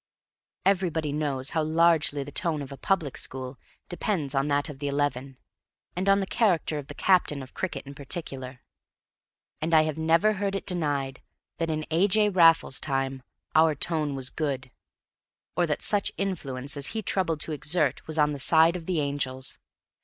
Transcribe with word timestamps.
Everybody 0.65 1.11
knows 1.11 1.51
how 1.51 1.61
largely 1.61 2.23
the 2.23 2.31
tone 2.31 2.63
of 2.63 2.71
a 2.71 2.75
public 2.75 3.15
school 3.17 3.59
depends 3.87 4.33
on 4.33 4.47
that 4.47 4.67
of 4.67 4.79
the 4.79 4.87
eleven, 4.87 5.37
and 5.95 6.09
on 6.09 6.19
the 6.19 6.25
character 6.25 6.79
of 6.79 6.87
the 6.87 6.95
captain 6.95 7.43
of 7.43 7.53
cricket 7.53 7.85
in 7.85 7.93
particular; 7.93 8.63
and 9.61 9.75
I 9.75 9.83
have 9.83 9.99
never 9.99 10.33
heard 10.33 10.55
it 10.55 10.65
denied 10.65 11.21
that 11.59 11.69
in 11.69 11.85
A. 11.91 12.07
J. 12.07 12.29
Raffles's 12.29 12.79
time 12.79 13.21
our 13.53 13.75
tone 13.75 14.15
was 14.15 14.31
good, 14.31 14.71
or 15.55 15.67
that 15.67 15.83
such 15.83 16.11
influence 16.17 16.75
as 16.75 16.87
he 16.97 17.03
troubled 17.03 17.39
to 17.41 17.51
exert 17.51 18.07
was 18.07 18.17
on 18.17 18.33
the 18.33 18.39
side 18.39 18.75
of 18.75 18.87
the 18.87 19.01
angels. 19.01 19.59